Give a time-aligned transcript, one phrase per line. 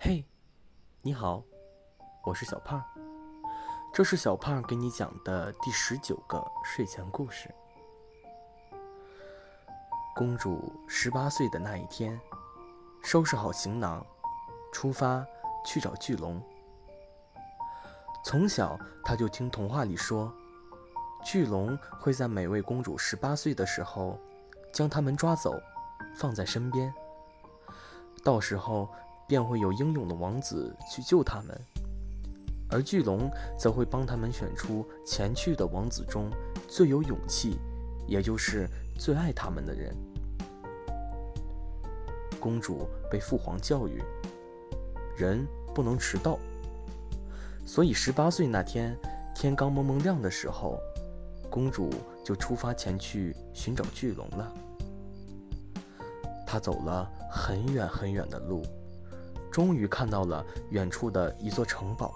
[0.00, 0.24] 嘿，
[1.02, 1.42] 你好，
[2.22, 2.80] 我是小胖，
[3.92, 7.52] 这是小胖给你讲的第十九个睡前故事。
[10.14, 12.18] 公主十八岁的那一天，
[13.02, 14.06] 收拾好行囊，
[14.72, 15.26] 出发
[15.66, 16.40] 去找巨龙。
[18.24, 20.32] 从小，她就听童话里说，
[21.24, 24.16] 巨龙会在每位公主十八岁的时候，
[24.72, 25.60] 将她们抓走，
[26.14, 26.94] 放在身边。
[28.22, 28.88] 到时候。
[29.28, 31.60] 便会有英勇的王子去救他们，
[32.70, 36.30] 而巨龙则会帮他们选出前去的王子中
[36.66, 37.58] 最有勇气，
[38.06, 38.66] 也就是
[38.98, 39.94] 最爱他们的人。
[42.40, 44.02] 公主被父皇教育，
[45.14, 46.38] 人不能迟到，
[47.66, 48.96] 所以十八岁那天
[49.34, 50.78] 天刚蒙蒙亮的时候，
[51.50, 51.90] 公主
[52.24, 54.54] 就出发前去寻找巨龙了。
[56.46, 58.62] 她走了很远很远的路。
[59.58, 62.14] 终于看到了远处的一座城堡。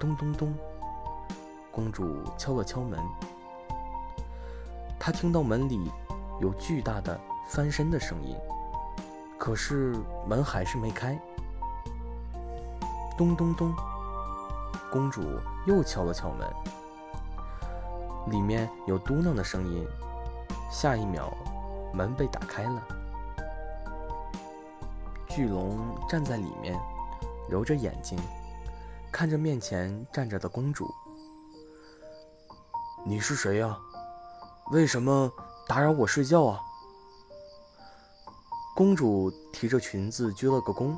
[0.00, 0.54] 咚咚咚，
[1.70, 2.98] 公主敲了敲门。
[4.98, 5.92] 她听到门里
[6.40, 8.34] 有巨大的翻身的声音，
[9.36, 9.94] 可是
[10.26, 11.20] 门还是没开。
[13.18, 13.74] 咚咚咚，
[14.90, 15.20] 公主
[15.66, 16.48] 又敲了敲门，
[18.30, 19.86] 里面有嘟囔的声音。
[20.70, 21.30] 下一秒，
[21.92, 22.82] 门被打开了。
[25.34, 26.78] 巨龙站在里面，
[27.48, 28.18] 揉着眼睛，
[29.10, 30.94] 看着面前站着的公主。
[33.02, 33.78] 你是谁呀？
[34.72, 35.32] 为什么
[35.66, 36.60] 打扰我睡觉啊？
[38.76, 40.94] 公主提着裙子鞠了个躬。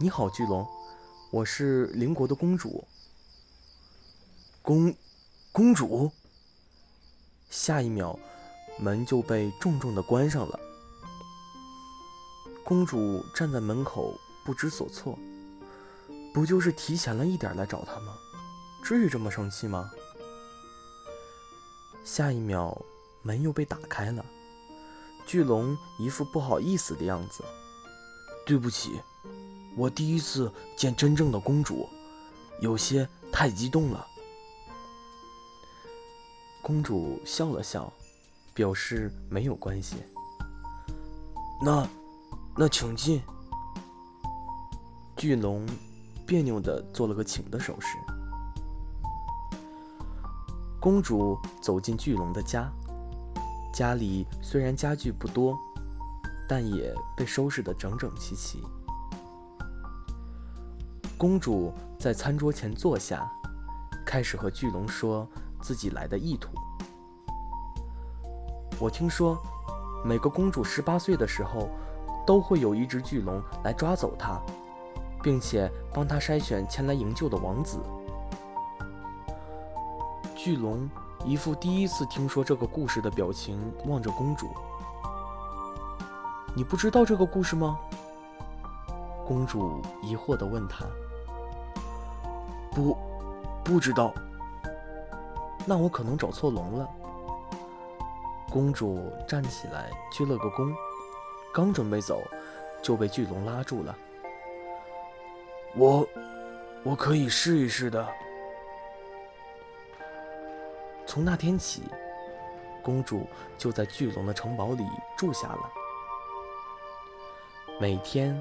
[0.00, 0.66] 你好，巨龙，
[1.30, 2.84] 我是邻国的公主。
[4.62, 4.92] 公，
[5.52, 6.10] 公主。
[7.50, 8.18] 下一秒，
[8.80, 10.58] 门就被重重的关上了。
[12.64, 15.18] 公主站在门口不知所措，
[16.32, 18.14] 不就是提前了一点来找他吗？
[18.84, 19.90] 至于这么生气吗？
[22.04, 22.80] 下一秒，
[23.22, 24.24] 门又被打开了，
[25.26, 27.44] 巨龙一副不好意思的样子。
[28.46, 29.00] 对不起，
[29.76, 31.88] 我第一次见真正的公主，
[32.60, 34.06] 有些太激动了。
[36.62, 37.92] 公主笑了笑，
[38.54, 39.96] 表示没有关系。
[41.60, 41.88] 那。
[42.60, 43.22] 那请进。
[45.16, 45.64] 巨龙
[46.26, 47.96] 别扭的做了个请的手势。
[50.78, 52.70] 公主走进巨龙的家，
[53.72, 55.58] 家里虽然家具不多，
[56.46, 58.62] 但也被收拾得整整齐齐。
[61.16, 63.26] 公主在餐桌前坐下，
[64.04, 65.26] 开始和巨龙说
[65.62, 66.50] 自己来的意图。
[68.78, 69.38] 我听说，
[70.04, 71.70] 每个公主十八岁的时候。
[72.30, 74.40] 都会有一只巨龙来抓走他，
[75.20, 77.80] 并且帮他筛选前来营救的王子。
[80.36, 80.88] 巨龙
[81.24, 84.46] 一副第一次听说这个故事的表情，望着公主。
[86.54, 87.76] 你不知道这个故事吗？
[89.26, 90.86] 公主疑惑地问他。
[92.70, 92.96] 不，
[93.64, 94.14] 不知道。
[95.66, 96.88] 那我可能找错龙了。
[98.52, 100.72] 公主站起来，鞠了个躬。
[101.52, 102.22] 刚准备走，
[102.80, 103.96] 就被巨龙拉住了。
[105.74, 106.06] 我，
[106.84, 108.06] 我可以试一试的。
[111.06, 111.82] 从那天起，
[112.82, 113.26] 公主
[113.58, 115.70] 就在巨龙的城堡里住下了。
[117.80, 118.40] 每天，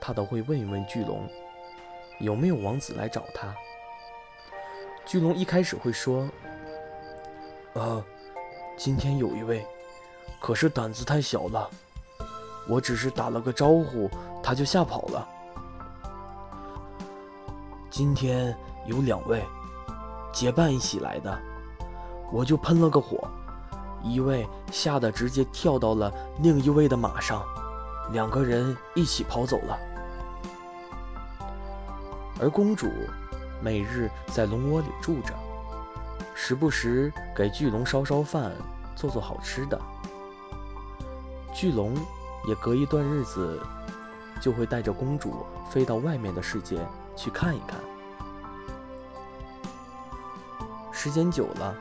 [0.00, 1.28] 她都会问一问巨龙，
[2.18, 3.54] 有没有王子来找她。
[5.06, 6.28] 巨龙一开始会说
[7.74, 8.04] ：“啊，
[8.76, 9.64] 今天有一位，
[10.40, 11.70] 可是胆子太小了。”
[12.68, 14.10] 我只是打了个招呼，
[14.42, 15.26] 他就吓跑了。
[17.88, 18.54] 今天
[18.86, 19.42] 有两位
[20.32, 21.36] 结伴一起来的，
[22.30, 23.26] 我就喷了个火，
[24.04, 27.42] 一位吓得直接跳到了另一位的马上，
[28.12, 29.78] 两个人一起跑走了。
[32.38, 32.86] 而公主
[33.62, 35.32] 每日在龙窝里住着，
[36.34, 38.52] 时不时给巨龙烧烧饭，
[38.94, 39.80] 做做好吃的。
[41.54, 41.94] 巨龙。
[42.46, 43.60] 也隔一段日子，
[44.40, 46.78] 就会带着公主飞到外面的世界
[47.14, 47.78] 去看一看。
[50.92, 51.74] 时间久了，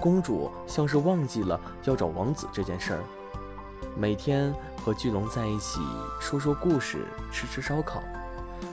[0.00, 3.00] 公主像是忘记了要找王子这件事儿，
[3.96, 4.52] 每天
[4.84, 5.80] 和巨龙在一起
[6.20, 8.02] 说说故事，吃吃烧烤，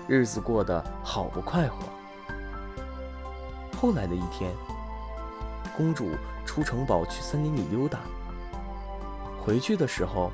[0.08, 1.76] 日子过得好不快活。
[3.80, 4.52] 后来的一天，
[5.78, 6.10] 公主
[6.46, 8.00] 出城堡去森林里溜达，
[9.44, 10.32] 回去的时候。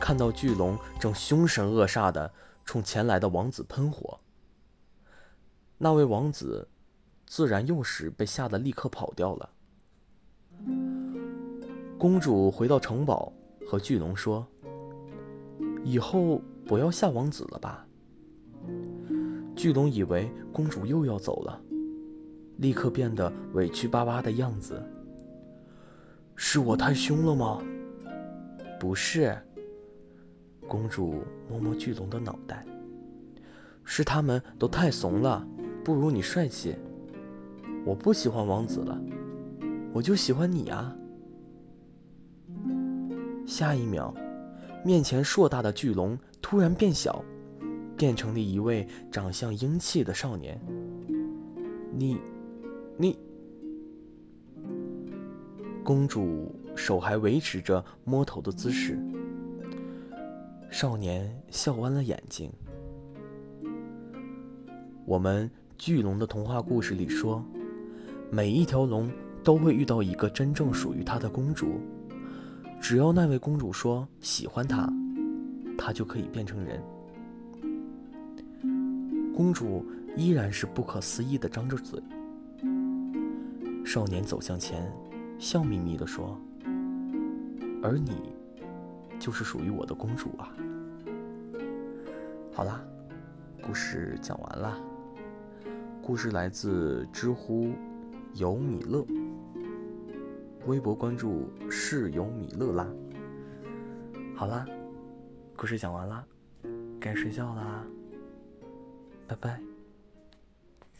[0.00, 2.30] 看到巨龙正凶神恶煞地
[2.64, 4.18] 冲前来的王子喷火。
[5.76, 6.66] 那位王子
[7.26, 9.50] 自然又是被吓得立刻跑掉了。
[11.98, 13.32] 公主回到城堡，
[13.66, 14.46] 和巨龙说
[15.84, 17.86] ：“以后不要吓王子了吧。”
[19.54, 21.60] 巨龙以为公主又要走了，
[22.58, 24.80] 立刻变得委屈巴巴的样子。
[26.34, 27.60] 是我太凶了吗？
[28.78, 29.36] 不是。
[30.68, 32.64] 公主摸摸巨龙的脑袋。
[33.82, 35.44] 是他们都太怂了，
[35.82, 36.76] 不如你帅气。
[37.84, 39.00] 我不喜欢王子了，
[39.92, 40.94] 我就喜欢你啊。
[43.46, 44.14] 下一秒，
[44.84, 47.24] 面前硕大的巨龙突然变小。
[47.96, 50.56] 变成了一位长相英气的少年。
[51.92, 52.16] 你，
[52.96, 53.18] 你，
[55.82, 58.96] 公主手还维持着摸头的姿势。
[60.80, 62.48] 少年笑弯了眼睛。
[65.06, 67.44] 我们巨龙的童话故事里说，
[68.30, 69.10] 每一条龙
[69.42, 71.80] 都会遇到一个真正属于它的公主，
[72.80, 74.88] 只要那位公主说喜欢它，
[75.76, 76.80] 它就可以变成人。
[79.34, 79.84] 公主
[80.16, 82.00] 依然是不可思议的张着嘴。
[83.84, 84.88] 少年走向前，
[85.40, 86.40] 笑眯眯地说
[87.82, 88.12] ：“而你，
[89.18, 90.52] 就是属于我的公主啊！”
[92.52, 92.80] 好啦，
[93.62, 94.78] 故事讲完啦。
[96.02, 97.72] 故事来自知乎
[98.34, 99.06] “有米乐”，
[100.66, 102.86] 微博关注“是有米乐啦”。
[104.34, 104.66] 好啦，
[105.54, 106.24] 故事讲完啦，
[106.98, 107.84] 该睡觉啦。
[109.26, 109.60] 拜拜。